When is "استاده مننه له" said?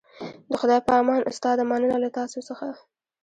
1.31-2.09